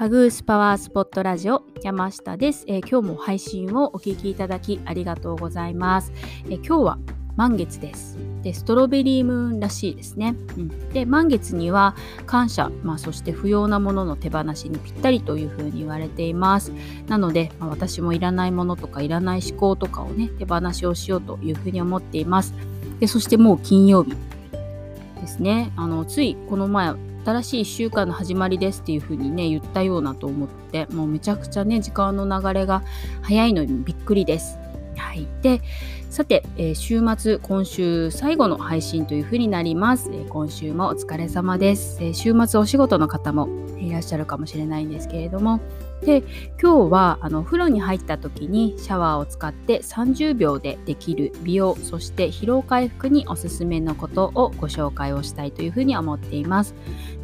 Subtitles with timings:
[0.00, 6.10] パグースパワースポットラジオ山下です、えー、今日も配信をお聞きいただきありがとうございます、
[6.46, 6.98] えー、今日は
[7.36, 8.16] 満月です。
[8.40, 11.94] でストロベリームーンらしいですね、うん、で満月には
[12.24, 16.72] 感謝、まあ、そして不要なものの手放しにぴったりというふうに言われています。
[17.06, 22.54] なので、まあ、私もいらないものとかいらない思考とかをね手放しをしようというふうに思っています。
[23.00, 24.14] でそしてもう金曜日
[25.20, 25.74] ですね。
[25.76, 32.82] あのついこの前新しい1週間の始まりですっていう風にね言ったようなと思ってもうめちゃくちゃね時間の流れが
[33.22, 34.58] 早いのにびっくりです。
[34.96, 35.62] はい、で
[36.10, 43.48] さて、えー、週末今週最後の配信というふうになります、えー、今週もお疲れ様です、えー、週末お仕事の方も
[43.78, 45.60] いらっしゃるかもしれないんですけれども。
[46.04, 46.22] で
[46.60, 56.74] 今日はあの風呂に入った時にシャワーを使って30秒でできる美容そして疲労回復におすすめのことをご紹介をしたいというふうに思っています。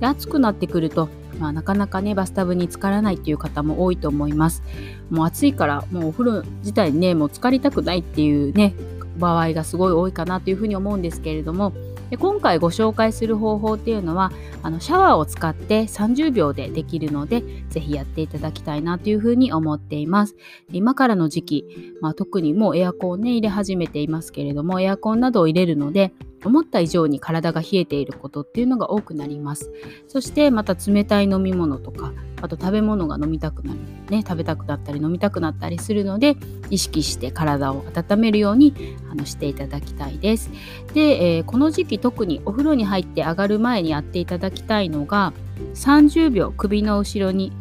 [0.00, 1.08] で暑くなってくると
[1.38, 4.62] まあ、なかなかねバスタブに浸からないっていう方も多いと思います。
[5.10, 8.74] もう暑いからもうお風呂自体にねもう浸かりたくないっていうね
[9.18, 11.72] 場合がすごい多いかなというふうに思うんですけれども。
[12.10, 14.30] で今回ご紹介する方法っていうのは
[14.62, 20.36] あのシャワーを使って30秒でできるので是非やっていただきたいなというふうに思っています。
[20.72, 21.64] 今からの時期、
[22.00, 26.12] まあ、特にもうエアコンね入れ始めていますけれどもエアコンなどを入れるので
[26.46, 29.70] 思った以上に体が冷えていることっていうのが多くなります。
[30.08, 33.78] そしてまた冷たい飲み物とかあと食べ物が飲みたくなる。
[34.10, 36.36] ね食べたくなったり飲みたくなったりするので
[36.70, 38.74] 意識して体を温めるように
[39.10, 40.50] あのしていただきたいです。
[40.94, 45.32] で、えー、この時期特にお風呂に入って上がる前にやっていただきたいのが
[45.74, 47.52] 30秒首の後ろに、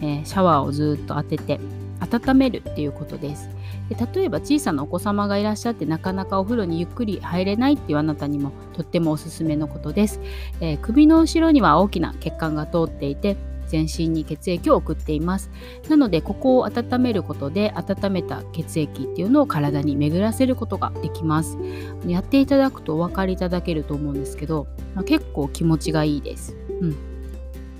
[0.00, 1.60] えー、シャワーをずっと当てて
[2.04, 3.48] 温めるっていうことです。
[3.88, 10.20] で例えば小さなお子様がいらっしゃってなかなかお風呂にゆっくり入れないっていうあなたにもとってもおすすめのことです、
[10.60, 15.50] えー、首の後ろには大きな血管が通っていて全身に血液を送っています。
[15.88, 21.58] なのでここを温めることで温めた血液っていうのを体に巡らせることができます。
[22.06, 27.13] やっていただくとお分かりいただけると思うんですけど、まあ、結構気持ちがいいです、うん。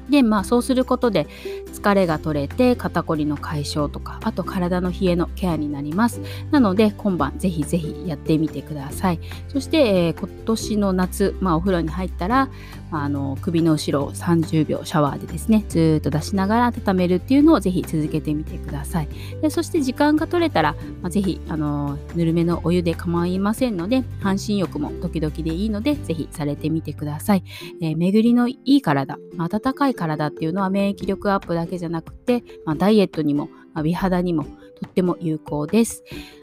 [0.08, 1.26] でまあそうすることで
[1.72, 6.20] 疲れが取れて肩こりの解消とかあと体の冷えのケアになります。
[6.50, 9.20] なので今晩ぜひぜひやってみてください。
[9.48, 12.48] そして、えー、今年の夏、まあ、お風呂に入ったら、
[12.90, 19.08] まあ、あの首の後ろを30秒シャワーでですねずっと出しながら温めるっていうのをぜひ続けてみてください。
[19.40, 27.44] でそして時間が取れたら、まあ、ぜひあのぬるめのお湯で構いませんので半身浴も時々でいいのでぜひされてみてください、
[27.80, 34.50] えー、巡りのいい体温かいい体っていうのは免疫力アップだけじゃなくて、まあ、ダイエットにも、まあ、美肌にもと
[34.86, 36.02] っても有効です。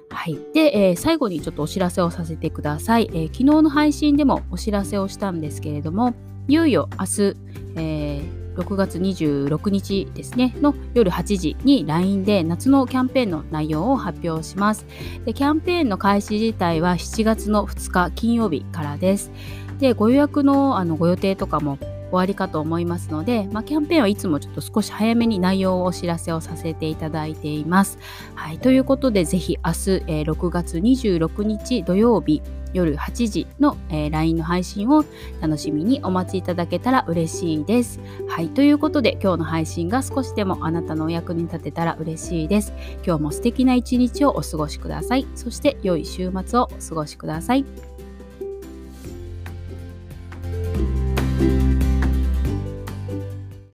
[0.09, 0.37] はい。
[0.53, 6.13] で、えー、最後にちょっとお知らせをさせてください、えー、昨日の配信でもお知らせをしたんですけれども、
[6.47, 7.35] いよいよ明日、
[7.77, 14.85] えー、6月26日ですね、の夜8時に LINE で夏のキャンペーンの内容を発表します。
[15.25, 19.31] でキャンペーンの開始自体は7月の2日金曜日からです。
[19.79, 21.79] で、ご予約のあのご予定とかも
[22.11, 27.97] 終わりかと思いますので、まあ、キャンペーンはいつもちょっと少し早めに内容をお知らせをさせていただいています。
[28.35, 29.77] はい、ということでぜひ明日、
[30.07, 32.41] えー、6月26日土曜日
[32.73, 35.03] 夜8時の、えー、LINE の配信を
[35.41, 37.99] 楽しみにお待ちいただけたら嬉しいです。
[38.27, 42.73] はい、ということで今日の配信が少しでもあなたのお役に立てたら嬉しいです。
[43.05, 45.27] 今日も素敵な一日をお過ごしください。
[45.35, 47.65] そして良い週末をお過ごしください。